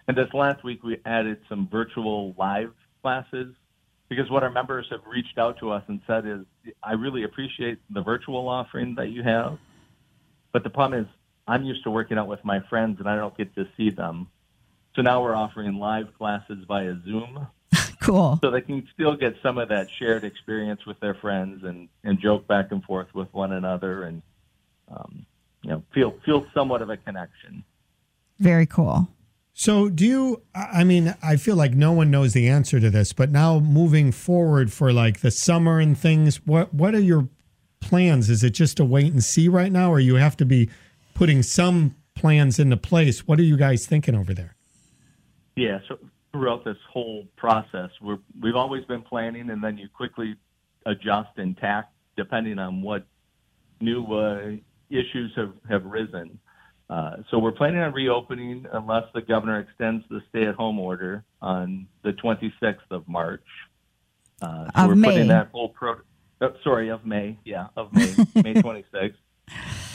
And 0.08 0.18
this 0.18 0.28
last 0.34 0.64
week 0.66 0.84
we 0.84 0.98
added 1.06 1.40
some 1.48 1.70
virtual 1.70 2.36
live 2.38 2.74
classes 3.04 3.54
because 4.10 4.30
what 4.32 4.44
our 4.44 4.50
members 4.50 4.88
have 4.90 5.02
reached 5.06 5.38
out 5.38 5.60
to 5.60 5.72
us 5.72 5.84
and 5.88 6.02
said 6.08 6.26
is, 6.26 6.40
I 6.82 6.94
really 6.94 7.24
appreciate 7.24 7.80
the 7.90 8.02
virtual 8.02 8.48
offering 8.48 8.96
that 8.96 9.10
you 9.10 9.22
have, 9.22 9.60
but 10.52 10.64
the 10.64 10.70
problem 10.70 11.02
is 11.02 11.08
I'm 11.48 11.64
used 11.64 11.84
to 11.84 11.92
working 11.92 12.18
out 12.18 12.28
with 12.28 12.44
my 12.44 12.62
friends 12.62 13.00
and 13.00 13.08
I 13.08 13.16
don't 13.16 13.36
get 13.38 13.54
to 13.56 13.68
see 13.78 13.90
them. 13.90 14.28
So 14.96 15.02
now 15.02 15.22
we're 15.22 15.36
offering 15.36 15.78
live 15.78 16.16
classes 16.18 16.64
via 16.68 16.96
Zoom. 17.06 17.48
Cool. 18.02 18.38
So 18.44 18.52
they 18.52 18.60
can 18.60 18.86
still 18.94 19.16
get 19.16 19.38
some 19.42 19.58
of 19.58 19.70
that 19.70 19.90
shared 19.90 20.26
experience 20.26 20.86
with 20.86 21.00
their 21.00 21.14
friends 21.14 21.64
and, 21.64 21.88
and 22.04 22.20
joke 22.20 22.46
back 22.48 22.74
and 22.74 22.84
forth 22.84 23.08
with 23.16 23.34
one 23.34 23.54
another 23.54 24.04
and 24.04 24.22
um, 24.90 25.26
you 25.62 25.70
know 25.70 25.84
feel 25.94 26.14
feel 26.26 26.46
somewhat 26.54 26.82
of 26.82 26.90
a 26.90 26.98
connection. 26.98 27.64
Very 28.40 28.66
cool. 28.66 29.08
So, 29.54 29.88
do 29.88 30.06
you? 30.06 30.42
I 30.56 30.84
mean, 30.84 31.16
I 31.22 31.36
feel 31.36 31.56
like 31.56 31.74
no 31.74 31.92
one 31.92 32.10
knows 32.10 32.34
the 32.34 32.50
answer 32.50 32.80
to 32.80 32.90
this, 32.90 33.14
but 33.14 33.30
now 33.30 33.60
moving 33.60 34.12
forward 34.12 34.74
for 34.74 34.92
like 34.92 35.22
the 35.22 35.30
summer 35.30 35.80
and 35.80 35.98
things, 35.98 36.38
what 36.46 36.74
what 36.74 36.96
are 36.96 37.00
your 37.00 37.30
plans? 37.80 38.30
Is 38.32 38.44
it 38.44 38.52
just 38.52 38.80
a 38.80 38.86
wait 38.86 39.14
and 39.14 39.24
see 39.24 39.48
right 39.48 39.72
now, 39.72 39.92
or 39.92 40.00
you 40.00 40.16
have 40.16 40.36
to 40.38 40.46
be 40.46 40.70
putting 41.14 41.44
some 41.44 41.96
plans 42.16 42.58
into 42.58 42.78
place? 42.78 43.28
What 43.28 43.40
are 43.40 43.44
you 43.44 43.56
guys 43.56 43.86
thinking 43.86 44.16
over 44.16 44.34
there? 44.34 44.56
Yeah, 45.56 45.80
so 45.88 46.00
throughout 46.32 46.66
this 46.66 46.78
whole 46.92 47.28
process, 47.36 47.92
we're 48.02 48.18
we've 48.42 48.56
always 48.56 48.84
been 48.86 49.04
planning, 49.04 49.52
and 49.52 49.64
then 49.64 49.78
you 49.78 49.88
quickly 49.88 50.36
adjust 50.88 51.30
and 51.38 51.56
tack 51.58 51.90
depending 52.18 52.58
on 52.58 52.82
what 52.82 53.06
new 53.80 54.04
uh, 54.06 54.52
issues 54.90 55.32
have 55.36 55.54
have 55.70 55.86
risen. 55.86 56.40
Uh, 56.90 57.18
so 57.32 57.40
we're 57.40 57.52
planning 57.52 57.80
on 57.82 57.94
reopening 57.94 58.66
unless 58.74 59.06
the 59.14 59.22
governor 59.22 59.60
extends 59.60 60.04
the 60.10 60.22
stay-at-home 60.30 60.80
order 60.80 61.24
on 61.42 61.88
the 62.04 62.12
26th 62.14 62.76
of 62.92 63.08
March. 63.08 63.46
Uh, 64.42 64.66
so 64.66 64.72
Of 64.76 64.88
we're 64.90 64.96
May. 64.96 65.08
putting 65.10 65.28
that 65.30 65.50
whole 65.52 65.70
pro. 65.70 65.96
Uh, 66.42 66.50
sorry, 66.64 66.90
of 66.90 67.06
May. 67.06 67.38
Yeah, 67.46 67.68
of 67.78 67.94
May, 67.94 68.14
May 68.36 68.54
26th. 68.56 69.14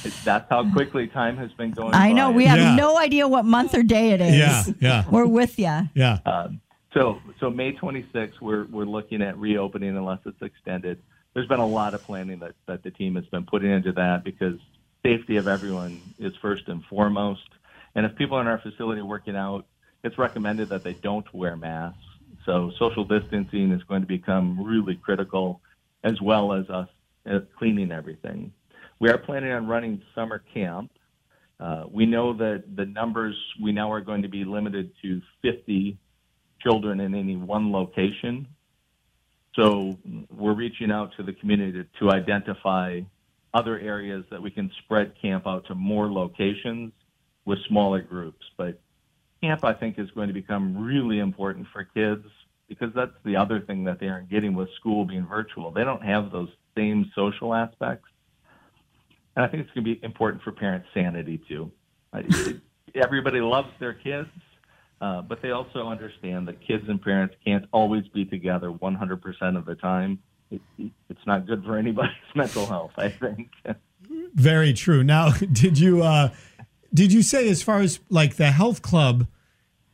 It's, 0.05 0.25
that's 0.25 0.49
how 0.49 0.71
quickly 0.73 1.09
time 1.09 1.37
has 1.37 1.53
been 1.53 1.73
going. 1.73 1.93
I 1.95 2.13
know 2.13 2.31
by. 2.31 2.37
we 2.37 2.47
have 2.47 2.59
Yeah. 2.59 2.75
no 2.77 2.99
idea 2.99 3.29
what 3.29 3.45
month 3.45 3.75
or 3.75 3.83
day 3.83 4.13
it 4.13 4.21
is. 4.21 4.35
Yeah, 4.37 4.65
yeah, 4.81 5.05
We're 5.11 5.27
with 5.27 5.59
you. 5.59 5.89
yeah. 5.95 6.19
Um, 6.25 6.61
so, 6.95 7.19
so 7.41 7.51
May 7.51 7.73
26th, 7.75 8.41
we're 8.41 8.65
we're 8.67 8.85
looking 8.87 9.21
at 9.23 9.37
reopening 9.37 9.97
unless 9.97 10.21
it's 10.25 10.41
extended. 10.41 11.03
There's 11.35 11.49
been 11.49 11.61
a 11.61 11.67
lot 11.67 11.93
of 11.95 12.03
planning 12.03 12.39
that 12.39 12.55
that 12.67 12.83
the 12.83 12.91
team 12.91 13.17
has 13.17 13.27
been 13.27 13.45
putting 13.45 13.71
into 13.71 13.93
that 13.93 14.25
because 14.25 14.59
safety 15.03 15.37
of 15.37 15.49
everyone 15.49 16.01
is 16.19 16.33
first 16.41 16.69
and 16.69 16.85
foremost. 16.85 17.49
And 17.95 18.07
if 18.07 18.17
people 18.17 18.39
in 18.41 18.47
our 18.47 18.59
facility 18.59 19.01
are 19.01 19.07
working 19.07 19.37
out, 19.37 19.67
it's 20.05 20.19
recommended 20.19 20.69
that 20.71 20.85
they 20.85 20.95
don't 20.95 21.33
wear 21.35 21.57
masks. 21.57 21.99
So 22.45 22.71
social 22.79 23.05
distancing 23.05 23.73
is 23.73 23.83
going 23.85 24.01
to 24.03 24.07
become 24.07 24.65
really 24.65 24.97
critical, 24.97 25.61
as 26.03 26.21
well 26.21 26.53
as 26.53 26.69
us 26.71 26.89
uh, 27.31 27.41
cleaning 27.59 27.93
everything. 27.93 28.53
We 29.01 29.11
are 29.11 29.19
planning 29.19 29.53
on 29.53 29.67
running 29.67 30.03
summer 30.15 30.43
camp. 30.55 30.91
Uh, 31.61 31.85
we 31.91 32.07
know 32.07 32.33
that 32.35 32.65
the 32.75 32.87
numbers 32.87 33.37
we 33.61 33.73
now 33.73 33.93
are 33.93 34.01
going 34.01 34.23
to 34.23 34.29
be 34.29 34.45
limited 34.45 34.93
to 35.03 35.21
50 35.43 35.99
children 36.61 37.01
in 37.01 37.15
any 37.15 37.37
one 37.37 37.73
location. 37.73 38.47
So 39.55 39.99
we're 40.31 40.55
reaching 40.55 40.91
out 40.91 41.13
to 41.17 41.23
the 41.23 41.33
community 41.33 41.73
to, 41.73 41.87
to 42.01 42.11
identify 42.11 43.01
other 43.59 43.77
areas 43.81 44.25
that 44.31 44.41
we 44.41 44.53
can 44.53 44.71
spread 44.85 45.13
camp 45.21 45.45
out 45.45 45.67
to 45.67 45.75
more 45.75 46.11
locations 46.13 46.93
with 47.45 47.59
smaller 47.67 48.01
groups. 48.01 48.47
But 48.57 48.81
camp, 49.43 49.65
I 49.65 49.73
think, 49.73 49.99
is 49.99 50.09
going 50.13 50.29
to 50.29 50.35
become 50.35 50.79
really 50.79 51.19
important 51.19 51.67
for 51.73 51.83
kids 51.83 52.25
because 52.69 52.91
that's 52.95 53.17
the 53.25 53.35
other 53.35 53.61
thing 53.61 53.83
that 53.85 53.99
they 53.99 54.07
aren't 54.07 54.31
getting 54.31 54.55
with 54.55 54.69
school 54.79 55.05
being 55.05 55.27
virtual. 55.27 55.73
They 55.73 55.83
don't 55.83 56.05
have 56.05 56.31
those 56.31 56.51
same 56.77 57.11
social 57.17 57.53
aspects. 57.53 58.09
And 59.35 59.45
I 59.45 59.49
think 59.49 59.65
it's 59.65 59.73
going 59.73 59.85
to 59.85 59.95
be 59.95 60.05
important 60.05 60.45
for 60.45 60.53
parents' 60.53 60.87
sanity 60.95 61.41
too. 61.49 61.73
Everybody 62.95 63.41
loves 63.41 63.71
their 63.81 63.95
kids, 63.95 64.29
uh, 65.01 65.23
but 65.23 65.43
they 65.43 65.51
also 65.51 65.89
understand 65.89 66.47
that 66.47 66.61
kids 66.65 66.85
and 66.89 67.03
parents 67.03 67.35
can't 67.45 67.65
always 67.73 68.07
be 68.09 68.25
together 68.25 68.71
100% 68.71 69.57
of 69.57 69.65
the 69.65 69.75
time. 69.75 70.21
It, 70.51 70.61
it's 70.79 71.27
not 71.27 71.47
good 71.47 71.65
for 71.65 71.77
anybody's 71.77 72.13
mental 72.35 72.67
health, 72.67 72.93
I 72.97 73.11
think. 73.11 73.51
Very 74.35 74.73
true. 74.73 75.05
Now, 75.05 75.31
did 75.53 75.79
you 75.79 76.03
uh 76.03 76.31
did 76.93 77.13
you 77.13 77.23
say 77.23 77.49
as 77.49 77.63
far 77.63 77.81
as 77.81 78.01
like 78.09 78.37
the 78.37 78.51
health 78.51 78.83
club, 78.83 79.27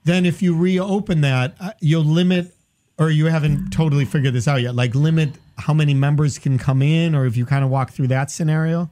then 0.04 0.24
if 0.24 0.42
you 0.42 0.56
reopen 0.56 1.22
that, 1.22 1.56
uh, 1.60 1.72
you'll 1.80 2.04
limit 2.04 2.54
or 2.98 3.10
you 3.10 3.26
haven't 3.26 3.70
totally 3.70 4.04
figured 4.04 4.34
this 4.34 4.46
out 4.46 4.62
yet, 4.62 4.74
like 4.74 4.94
limit 4.94 5.30
how 5.58 5.74
many 5.74 5.94
members 5.94 6.38
can 6.38 6.58
come 6.58 6.82
in 6.82 7.14
or 7.14 7.26
if 7.26 7.36
you 7.36 7.46
kind 7.46 7.64
of 7.64 7.70
walk 7.70 7.90
through 7.90 8.08
that 8.08 8.30
scenario? 8.30 8.90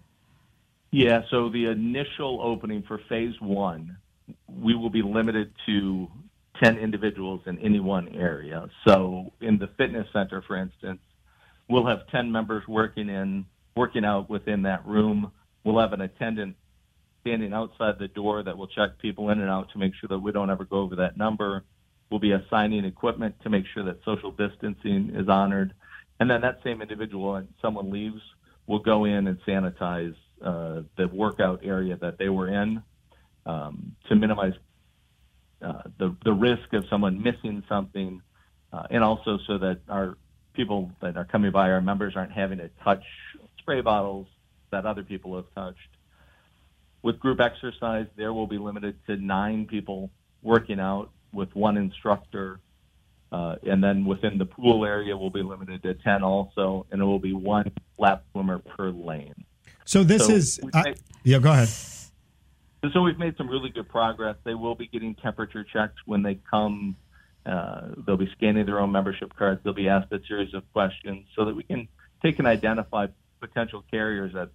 Yeah, 0.91 1.23
so 1.31 1.49
the 1.49 1.67
initial 1.67 2.41
opening 2.43 2.83
for 2.83 3.01
phase 3.09 3.35
one, 3.41 3.97
we 4.47 4.75
will 4.75 4.91
be 4.91 5.03
limited 5.03 5.53
to 5.67 6.09
10 6.63 6.79
individuals 6.79 7.41
in 7.47 7.59
any 7.59 7.81
one 7.81 8.09
area. 8.09 8.69
So 8.87 9.33
in 9.41 9.59
the 9.59 9.69
fitness 9.79 10.07
center, 10.13 10.43
for 10.47 10.57
instance, 10.57 11.01
we'll 11.69 11.87
have 11.87 12.07
10 12.09 12.31
members 12.31 12.67
working 12.67 13.09
in, 13.09 13.47
working 13.77 14.05
out 14.05 14.29
within 14.29 14.63
that 14.63 14.87
room. 14.87 15.33
We'll 15.65 15.79
have 15.79 15.93
an 15.93 16.01
attendant 16.01 16.57
standing 17.21 17.53
outside 17.53 17.99
the 17.99 18.09
door 18.09 18.43
that 18.43 18.57
will 18.57 18.67
check 18.67 18.99
people 18.99 19.31
in 19.31 19.41
and 19.41 19.49
out 19.49 19.71
to 19.73 19.79
make 19.79 19.93
sure 19.95 20.09
that 20.09 20.19
we 20.19 20.33
don't 20.33 20.51
ever 20.51 20.65
go 20.65 20.79
over 20.79 20.97
that 20.97 21.17
number. 21.17 21.65
We'll 22.11 22.21
be 22.21 22.33
assigning 22.33 22.85
equipment 22.85 23.37
to 23.43 23.51
make 23.51 23.65
sure 23.73 23.85
that 23.85 24.01
social 24.05 24.33
distancing 24.33 25.13
is 25.15 25.29
honored. 25.29 25.73
And 26.21 26.31
then 26.31 26.41
that 26.43 26.59
same 26.63 26.83
individual, 26.83 27.37
and 27.37 27.49
someone 27.63 27.91
leaves, 27.91 28.21
will 28.67 28.81
go 28.81 29.05
in 29.05 29.27
and 29.27 29.39
sanitize 29.47 30.15
uh, 30.45 30.83
the 30.97 31.09
workout 31.09 31.61
area 31.65 31.97
that 31.97 32.19
they 32.19 32.29
were 32.29 32.49
in 32.49 32.83
um, 33.47 33.97
to 34.09 34.17
minimize 34.17 34.55
uh, 35.63 35.83
the 35.99 36.17
the 36.25 36.33
risk 36.33 36.73
of 36.73 36.85
someone 36.91 37.23
missing 37.23 37.63
something, 37.69 38.21
uh, 38.73 38.83
and 38.91 39.05
also 39.05 39.39
so 39.47 39.59
that 39.59 39.81
our 39.89 40.17
people 40.55 40.91
that 41.01 41.17
are 41.17 41.25
coming 41.25 41.51
by, 41.51 41.71
our 41.71 41.81
members, 41.81 42.15
aren't 42.17 42.33
having 42.33 42.59
to 42.59 42.69
touch 42.85 43.03
spray 43.59 43.81
bottles 43.81 44.27
that 44.71 44.87
other 44.87 45.03
people 45.03 45.37
have 45.37 45.47
touched. 45.55 45.79
With 47.03 47.19
group 47.19 47.41
exercise, 47.41 48.07
there 48.17 48.33
will 48.33 48.47
be 48.47 48.59
limited 48.59 48.97
to 49.07 49.17
nine 49.17 49.67
people 49.67 50.11
working 50.43 50.79
out 50.81 51.11
with 51.33 51.55
one 51.55 51.77
instructor. 51.77 52.61
Uh, 53.31 53.57
and 53.67 53.83
then 53.83 54.05
within 54.05 54.37
the 54.39 54.45
pool 54.45 54.85
area, 54.85 55.17
we'll 55.17 55.31
be 55.31 55.43
limited 55.43 55.83
to 55.83 55.95
10 55.95 56.23
also, 56.23 56.87
and 56.91 57.01
it 57.01 57.05
will 57.05 57.19
be 57.19 57.33
one 57.33 57.71
lap 57.99 58.25
swimmer 58.33 58.59
per 58.59 58.91
lane. 58.91 59.35
So 59.85 60.05
this 60.05 60.27
So 60.27 60.33
is 60.33 60.61
uh, 60.75 60.83
made- 60.85 61.01
Yeah, 61.25 61.39
go 61.39 61.51
ahead. 61.51 61.69
so 62.93 63.03
we've 63.03 63.19
made 63.19 63.37
some 63.37 63.49
really 63.49 63.71
good 63.71 63.89
progress. 63.89 64.37
They 64.45 64.55
will 64.55 64.75
be 64.75 64.87
getting 64.87 65.15
temperature 65.15 65.65
checks 65.65 65.95
when 66.05 66.23
they 66.23 66.37
come. 66.51 66.95
Uh, 67.45 67.89
they'll 68.07 68.17
be 68.17 68.31
scanning 68.37 68.67
their 68.67 68.79
own 68.79 68.93
membership 68.93 69.35
cards. 69.37 69.61
They'll 69.65 69.73
be 69.75 69.89
asked 69.89 70.13
a 70.13 70.21
series 70.29 70.55
of 70.55 70.63
questions 70.73 71.27
so 71.35 71.45
that 71.45 71.55
we 71.57 71.63
can 71.65 71.89
take 72.23 72.39
and 72.39 72.47
identify 72.47 73.07
potential 73.41 73.85
carriers 73.91 74.33
that 74.35 74.51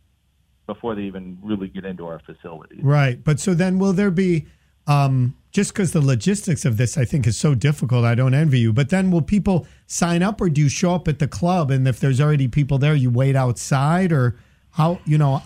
before 0.67 0.96
they 0.96 1.03
even 1.03 1.38
really 1.41 1.67
get 1.67 1.86
into 1.86 2.06
our 2.06 2.20
facility. 2.20 2.79
Right. 2.82 3.22
But 3.24 3.39
so 3.39 3.53
then 3.53 3.79
will 3.79 3.94
there 3.94 4.12
be 4.12 4.46
um 4.86 5.36
just 5.51 5.74
because 5.74 5.91
the 5.91 6.00
logistics 6.01 6.63
of 6.65 6.77
this 6.77 6.98
I 6.98 7.03
think 7.03 7.27
is 7.27 7.38
so 7.38 7.56
difficult, 7.56 8.06
I 8.06 8.15
don't 8.15 8.34
envy 8.34 8.60
you. 8.60 8.72
But 8.72 8.89
then 8.89 9.12
will 9.12 9.22
people 9.22 9.67
sign 9.88 10.24
up 10.24 10.39
or 10.39 10.50
do 10.50 10.62
you 10.62 10.70
show 10.70 10.94
up 10.96 11.08
at 11.08 11.20
the 11.20 11.27
club 11.27 11.72
and 11.72 11.88
if 11.88 12.00
there's 12.00 12.22
already 12.22 12.48
people 12.48 12.77
there, 12.77 12.96
you 12.96 13.10
wait 13.10 13.36
outside 13.36 14.12
or 14.13 14.38
how 14.72 15.00
you 15.06 15.17
know 15.17 15.41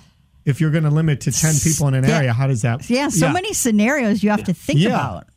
if 0.45 0.59
you're 0.61 0.71
gonna 0.71 0.89
limit 0.91 1.21
to 1.21 1.31
ten 1.31 1.55
people 1.63 1.87
in 1.87 1.93
an 1.95 2.05
area, 2.05 2.33
how 2.33 2.45
does 2.47 2.61
that 2.63 2.87
Yeah, 2.89 3.09
so 3.09 3.31
many 3.31 3.53
scenarios 3.53 4.21
you 4.23 4.29
have 4.29 4.43
to 4.43 4.53
think 4.53 4.79
Yeah. 4.79 4.89
about. 4.89 5.27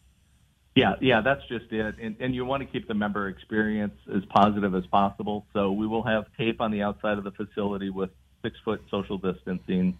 Yeah, 0.74 0.94
yeah, 1.00 1.20
that's 1.20 1.42
just 1.48 1.70
it. 1.70 1.94
And, 2.00 2.16
and 2.18 2.34
you 2.34 2.44
want 2.44 2.62
to 2.62 2.66
keep 2.66 2.88
the 2.88 2.94
member 2.94 3.28
experience 3.28 3.94
as 4.12 4.24
positive 4.24 4.74
as 4.74 4.84
possible. 4.86 5.46
So 5.52 5.70
we 5.70 5.86
will 5.86 6.02
have 6.02 6.24
tape 6.36 6.60
on 6.60 6.72
the 6.72 6.82
outside 6.82 7.16
of 7.16 7.24
the 7.24 7.30
facility 7.30 7.90
with 7.90 8.10
six 8.42 8.58
foot 8.64 8.82
social 8.90 9.18
distancing. 9.18 9.96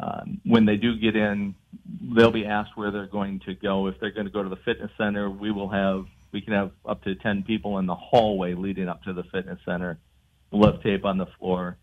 Um, 0.00 0.40
when 0.44 0.64
they 0.64 0.76
do 0.76 0.96
get 0.96 1.16
in, 1.16 1.56
they'll 2.14 2.30
be 2.30 2.46
asked 2.46 2.76
where 2.76 2.92
they're 2.92 3.08
going 3.08 3.40
to 3.46 3.54
go. 3.54 3.88
If 3.88 3.98
they're 3.98 4.12
going 4.12 4.26
to 4.26 4.32
go 4.32 4.44
to 4.44 4.48
the 4.48 4.56
fitness 4.64 4.92
center, 4.96 5.28
we 5.28 5.50
will 5.50 5.68
have 5.68 6.04
we 6.30 6.40
can 6.42 6.52
have 6.52 6.70
up 6.86 7.02
to 7.02 7.16
ten 7.16 7.42
people 7.42 7.78
in 7.78 7.86
the 7.86 7.96
hallway 7.96 8.54
leading 8.54 8.88
up 8.88 9.02
to 9.04 9.12
the 9.12 9.24
fitness 9.24 9.58
center. 9.64 9.98
We'll 10.52 10.70
have 10.70 10.82
tape 10.82 11.04
on 11.04 11.18
the 11.18 11.26
floor. 11.38 11.76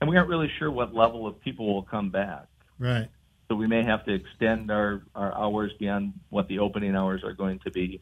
and 0.00 0.08
we 0.08 0.16
aren't 0.16 0.28
really 0.28 0.50
sure 0.58 0.70
what 0.70 0.94
level 0.94 1.26
of 1.26 1.40
people 1.40 1.74
will 1.74 1.82
come 1.82 2.10
back. 2.10 2.46
Right. 2.78 3.08
So 3.48 3.54
we 3.54 3.66
may 3.66 3.82
have 3.82 4.04
to 4.04 4.12
extend 4.12 4.70
our, 4.70 5.02
our 5.14 5.34
hours 5.34 5.72
beyond 5.78 6.12
what 6.28 6.48
the 6.48 6.58
opening 6.58 6.94
hours 6.94 7.24
are 7.24 7.32
going 7.32 7.60
to 7.60 7.70
be. 7.70 8.00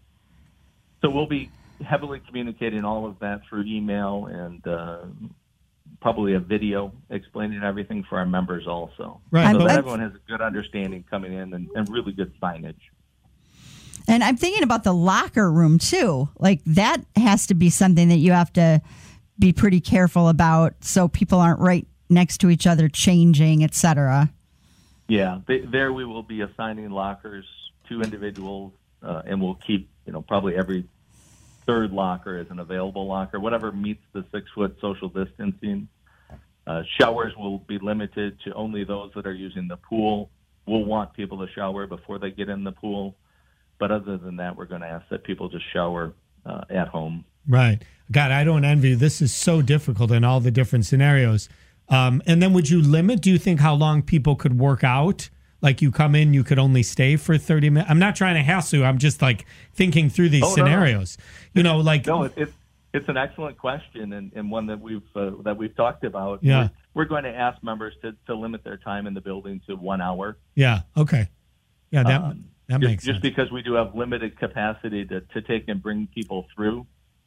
So 1.00 1.11
we'll 1.11 1.29
be 1.29 1.50
heavily 1.85 2.21
communicating 2.26 2.85
all 2.85 3.07
of 3.07 3.19
that 3.21 3.43
through 3.49 3.65
email 3.65 4.26
and 4.26 4.67
uh, 4.67 5.05
probably 6.00 6.35
a 6.35 6.41
video 6.41 6.93
explaining 7.11 7.62
everything 7.62 8.05
for 8.09 8.19
our 8.19 8.26
members 8.26 8.67
also. 8.67 9.21
Right. 9.31 9.53
So 9.53 9.59
but- 9.59 9.69
that 9.69 9.79
everyone 9.79 10.00
has 10.00 10.12
a 10.15 10.31
good 10.31 10.41
understanding 10.41 11.05
coming 11.09 11.33
in 11.33 11.55
and, 11.55 11.69
and 11.75 11.88
really 11.88 12.12
good 12.12 12.33
signage. 12.41 12.81
And 14.09 14.23
I'm 14.23 14.37
thinking 14.37 14.62
about 14.62 14.85
the 14.85 14.95
locker 14.95 15.50
room 15.50 15.79
too. 15.79 16.29
Like 16.38 16.61
that 16.67 16.99
has 17.17 17.47
to 17.49 17.55
be 17.55 17.71
something 17.71 18.09
that 18.09 18.19
you 18.19 18.33
have 18.33 18.53
to 18.55 18.81
be 19.38 19.53
pretty 19.53 19.81
careful 19.81 20.29
about 20.29 20.75
so 20.81 21.09
people 21.09 21.41
aren't 21.41 21.61
right 21.61 21.87
next 22.09 22.38
to 22.38 22.50
each 22.50 22.67
other 22.67 22.88
changing, 22.88 23.62
et 23.65 23.75
cetera. 23.75 24.33
Yeah, 25.09 25.41
th- 25.47 25.69
there 25.71 25.93
we 25.93 26.05
will 26.05 26.23
be 26.23 26.41
assigning 26.41 26.91
lockers 26.91 27.45
to 27.89 28.03
individuals, 28.03 28.73
uh, 29.03 29.23
and 29.25 29.41
we'll 29.41 29.55
keep, 29.55 29.89
you 30.05 30.13
know, 30.13 30.23
probably 30.23 30.57
every 30.57 30.85
third 31.65 31.93
locker 31.93 32.39
as 32.39 32.51
an 32.51 32.59
available 32.59 33.07
locker, 33.07 33.39
whatever 33.41 33.73
meets 33.73 34.03
the 34.13 34.25
six 34.33 34.51
foot 34.55 34.77
social 34.81 35.09
distancing. 35.09 35.89
Uh, 36.67 36.83
showers 36.99 37.33
will 37.37 37.59
be 37.59 37.79
limited 37.79 38.41
to 38.41 38.53
only 38.55 38.83
those 38.83 39.13
that 39.15 39.27
are 39.27 39.35
using 39.35 39.69
the 39.69 39.77
pool. 39.77 40.31
We'll 40.67 40.85
want 40.85 41.13
people 41.13 41.39
to 41.47 41.53
shower 41.53 41.87
before 41.87 42.19
they 42.19 42.33
get 42.33 42.49
in 42.49 42.65
the 42.65 42.73
pool, 42.73 43.17
but 43.79 43.93
other 43.93 44.17
than 44.17 44.37
that, 44.37 44.57
we're 44.57 44.65
going 44.65 44.81
to 44.81 44.89
ask 44.89 45.09
that 45.11 45.23
people 45.23 45.49
just 45.49 45.65
shower 45.73 46.13
uh, 46.45 46.63
at 46.69 46.89
home. 46.89 47.25
Right. 47.49 47.83
God, 48.11 48.33
I 48.33 48.43
don't 48.43 48.65
envy. 48.65 48.95
This 48.95 49.23
is 49.23 49.33
so 49.33 49.63
difficult 49.63 50.11
in 50.11 50.25
all 50.25 50.41
the 50.41 50.51
different 50.51 50.87
scenarios. 50.87 51.49
Um, 51.88 52.23
and 52.26 52.43
then 52.43 52.52
would 52.52 52.69
you 52.69 52.83
limit, 52.83 53.21
do 53.21 53.31
you 53.31 53.38
think, 53.38 53.61
how 53.61 53.75
long 53.75 54.02
people 54.02 54.35
could 54.37 54.59
work 54.59 54.83
out? 54.83 55.31
Like 55.62 55.81
you 55.81 55.90
come 55.90 56.14
in, 56.14 56.35
you 56.35 56.45
could 56.45 56.59
only 56.59 56.83
stay 56.83 57.16
for 57.16 57.38
30 57.38 57.71
minutes? 57.71 57.90
I'm 57.90 57.99
not 57.99 58.14
trying 58.16 58.35
to 58.35 58.43
hassle 58.43 58.81
you. 58.81 58.85
I'm 58.85 58.99
just 58.99 59.23
like 59.23 59.47
thinking 59.73 60.11
through 60.11 60.28
these 60.31 60.43
Oh, 60.45 60.49
no, 60.49 60.55
no. 60.57 60.64
scenarios. 60.64 61.19
You 61.55 61.62
know, 61.62 61.78
like, 61.78 62.07
No, 62.07 62.25
it's 62.25 62.52
it's 62.93 63.09
an 63.09 63.16
excellent 63.16 63.59
question 63.59 64.12
and, 64.14 64.33
and 64.35 64.50
one 64.50 64.66
that 64.66 64.81
we've 64.81 65.02
uh, 65.14 65.31
that 65.43 65.57
we've 65.57 65.75
talked 65.76 66.05
about. 66.05 66.43
Yeah. 66.43 66.69
We're, 66.95 67.02
we're 67.02 67.09
going 67.09 67.25
to 67.25 67.31
ask 67.35 67.62
members 67.62 67.95
to, 68.02 68.14
to 68.26 68.35
limit 68.35 68.64
their 68.64 68.76
time 68.78 69.07
in 69.07 69.14
the 69.14 69.21
building 69.21 69.61
to 69.66 69.76
one 69.76 70.00
hour. 70.00 70.37
yeah, 70.55 70.81
okay. 70.97 71.28
Yeah, 71.90 72.02
that, 72.05 72.21
Um, 72.23 72.45
that 72.69 72.81
just, 72.81 72.90
makes 72.90 73.05
just 73.05 73.14
sense. 73.16 73.23
because 73.23 73.50
we 73.52 73.62
do 73.62 73.75
have 73.75 73.95
limited 73.95 74.38
capacity 74.38 75.05
to, 75.07 75.21
to 75.21 75.43
take 75.43 75.69
and 75.69 75.83
bring 75.83 76.09
people 76.14 76.47
through, 76.55 76.87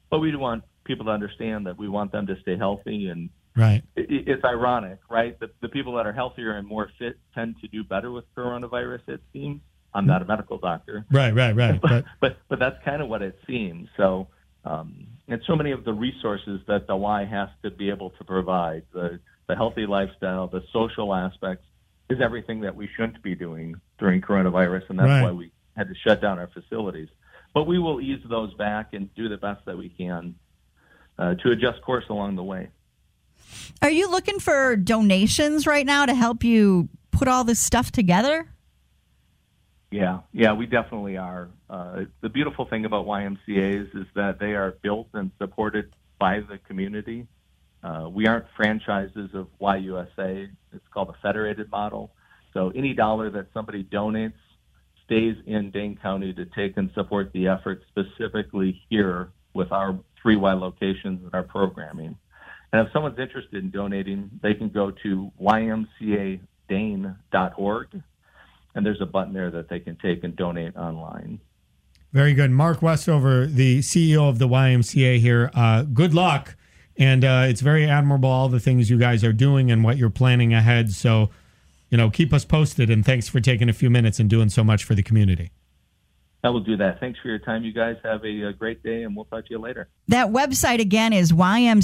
but 0.10 0.20
we 0.20 0.32
do 0.32 0.40
want 0.40 0.64
people 0.86 1.06
to 1.06 1.12
understand 1.12 1.66
that 1.68 1.78
we 1.78 1.88
want 1.88 2.12
them 2.12 2.28
to 2.28 2.40
stay 2.42 2.58
healthy 2.58 3.08
and 3.08 3.30
Right. 3.60 3.84
it, 3.96 4.28
it's 4.28 4.44
ironic, 4.46 5.00
right? 5.10 5.40
The, 5.40 5.50
the 5.62 5.70
people 5.70 5.96
that 5.96 6.06
are 6.08 6.14
healthier 6.14 6.52
and 6.58 6.68
more 6.68 6.90
fit 6.98 7.18
tend 7.36 7.56
to 7.62 7.68
do 7.68 7.84
better 7.84 8.12
with 8.12 8.26
coronavirus. 8.36 9.02
It 9.08 9.22
seems. 9.34 9.62
I'm 9.94 10.06
not 10.06 10.22
a 10.22 10.26
medical 10.26 10.60
doctor, 10.60 11.04
Right, 11.12 11.34
right, 11.34 11.56
right. 11.56 11.80
But 11.82 12.06
but 12.22 12.38
but 12.48 12.60
that's 12.60 12.76
kind 12.86 13.02
of 13.02 13.08
what 13.10 13.24
it 13.24 13.40
seems. 13.48 13.90
So, 13.98 14.28
um, 14.64 15.08
and 15.28 15.42
so 15.48 15.56
many 15.56 15.72
of 15.72 15.84
the 15.84 15.94
resources 15.94 16.62
that 16.68 16.86
the 16.86 16.96
Y 16.96 17.26
has 17.26 17.50
to 17.64 17.72
be 17.72 17.90
able 17.90 18.12
to 18.12 18.24
provide 18.24 18.84
the 18.94 19.20
the 19.48 19.56
healthy 19.56 19.88
lifestyle, 19.88 20.48
the 20.48 20.62
social 20.72 21.14
aspects, 21.16 21.66
is 22.08 22.20
everything 22.22 22.62
that 22.62 22.76
we 22.76 22.88
shouldn't 22.96 23.24
be 23.24 23.34
doing 23.34 23.76
during 23.98 24.22
coronavirus, 24.22 24.84
and 24.90 25.00
that's 25.00 25.08
Right. 25.08 25.24
why 25.24 25.32
we 25.32 25.52
had 25.76 25.88
to 25.88 25.96
shut 26.06 26.22
down 26.22 26.38
our 26.38 26.48
facilities. 26.54 27.08
But 27.56 27.64
we 27.66 27.80
will 27.80 28.00
ease 28.00 28.22
those 28.30 28.54
back 28.54 28.94
and 28.94 29.12
do 29.16 29.28
the 29.28 29.38
best 29.38 29.66
that 29.66 29.76
we 29.76 29.90
can 29.90 30.36
uh, 31.18 31.34
to 31.34 31.50
adjust 31.50 31.82
course 31.82 32.06
along 32.10 32.36
the 32.36 32.44
way. 32.44 32.70
Are 33.82 33.90
you 33.90 34.10
looking 34.10 34.40
for 34.40 34.76
donations 34.76 35.66
right 35.66 35.86
now 35.86 36.06
to 36.06 36.14
help 36.14 36.44
you 36.44 36.90
put 37.12 37.28
all 37.28 37.44
this 37.44 37.60
stuff 37.60 37.92
together? 37.92 38.48
Yeah, 39.92 40.20
yeah, 40.34 40.54
we 40.54 40.68
definitely 40.68 41.18
are. 41.18 41.50
Uh, 41.70 42.02
the 42.22 42.30
beautiful 42.30 42.66
thing 42.66 42.86
about 42.86 43.08
YMCA's 43.08 43.94
is 43.96 44.06
that 44.16 44.40
they 44.40 44.54
are 44.54 44.76
built 44.84 45.08
and 45.14 45.32
supported 45.40 45.94
by 46.20 46.42
the 46.42 46.60
community. 46.68 47.28
Uh, 47.84 48.08
we 48.12 48.28
aren't 48.28 48.46
franchises 48.56 49.32
of 49.34 49.48
YUSA. 49.60 50.50
It's 50.74 50.88
called 50.94 51.10
a 51.10 51.16
federated 51.22 51.72
model. 51.72 52.12
So 52.54 52.72
any 52.76 52.94
dollar 52.94 53.30
that 53.32 53.48
somebody 53.54 53.84
donates 53.84 54.34
stays 55.06 55.38
in 55.48 55.72
Dane 55.72 55.98
County 56.00 56.34
to 56.34 56.46
take 56.46 56.78
and 56.78 56.92
support 56.94 57.32
the 57.34 57.48
effort 57.48 57.82
specifically 57.88 58.80
here 58.90 59.32
with 59.54 59.72
our 59.72 59.98
three 60.22 60.36
Y 60.36 60.54
locations 60.54 61.24
and 61.24 61.34
our 61.34 61.44
programming. 61.44 62.16
And 62.72 62.86
if 62.86 62.94
someone's 62.94 63.18
interested 63.20 63.64
in 63.64 63.72
donating, 63.72 64.30
they 64.42 64.54
can 64.54 64.70
go 64.70 64.92
to 65.04 65.32
ymcadane.org 65.42 66.42
and 68.76 68.86
there's 68.86 69.02
a 69.02 69.06
button 69.06 69.34
there 69.34 69.52
that 69.52 69.70
they 69.70 69.80
can 69.80 69.96
take 69.98 70.24
and 70.24 70.36
donate 70.36 70.76
online. 70.76 71.40
Very 72.12 72.34
good. 72.34 72.52
Mark 72.52 72.82
Westover, 72.82 73.46
the 73.46 73.80
CEO 73.80 74.30
of 74.30 74.40
the 74.40 74.48
YMCA 74.48 75.20
here. 75.20 75.52
Uh, 75.54 75.84
good 75.84 76.14
luck. 76.14 76.56
And 76.98 77.24
uh, 77.24 77.46
it's 77.48 77.62
very 77.62 77.86
admirable, 77.86 78.30
all 78.30 78.50
the 78.50 78.60
things 78.60 78.90
you 78.90 78.98
guys 78.98 79.24
are 79.24 79.34
doing 79.34 79.72
and 79.72 79.84
what 79.84 79.98
you're 79.98 80.10
planning 80.10 80.54
ahead. 80.54 80.92
So, 80.92 81.30
you 81.90 81.98
know, 81.98 82.10
keep 82.10 82.34
us 82.34 82.46
posted. 82.46 82.90
And 82.90 83.06
thanks 83.06 83.30
for 83.30 83.40
taking 83.40 83.70
a 83.70 83.74
few 83.74 83.90
minutes 83.90 84.20
and 84.20 84.30
doing 84.30 84.50
so 84.50 84.64
much 84.64 84.84
for 84.84 84.96
the 84.96 85.04
community. 85.04 85.52
I 86.44 86.50
will 86.50 86.62
do 86.62 86.78
that. 86.78 87.00
Thanks 87.00 87.20
for 87.22 87.28
your 87.28 87.40
time. 87.40 87.64
You 87.64 87.74
guys 87.74 87.98
have 88.04 88.24
a, 88.24 88.44
a 88.44 88.54
great 88.54 88.82
day, 88.82 89.04
and 89.04 89.14
we'll 89.16 89.26
talk 89.26 89.46
to 89.46 89.52
you 89.52 89.60
later. 89.60 89.90
That 90.08 90.28
website 90.28 90.80
again 90.80 91.12
is 91.12 91.34
ymcadane.org. 91.34 91.84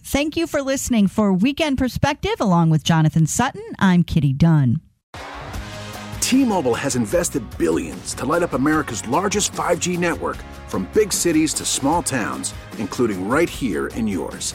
Thank 0.00 0.36
you 0.36 0.46
for 0.46 0.60
listening 0.62 1.06
for 1.08 1.32
Weekend 1.32 1.78
Perspective 1.78 2.34
along 2.38 2.68
with 2.70 2.84
Jonathan 2.84 3.26
Sutton. 3.26 3.62
I'm 3.78 4.02
Kitty 4.02 4.34
Dunn. 4.34 4.80
T-Mobile 6.20 6.74
has 6.74 6.96
invested 6.96 7.42
billions 7.56 8.12
to 8.14 8.26
light 8.26 8.42
up 8.42 8.52
America's 8.52 9.06
largest 9.06 9.52
5G 9.52 9.96
network 9.96 10.36
from 10.66 10.88
big 10.92 11.12
cities 11.12 11.54
to 11.54 11.64
small 11.64 12.02
towns, 12.02 12.52
including 12.78 13.28
right 13.28 13.48
here 13.48 13.86
in 13.88 14.08
yours. 14.08 14.54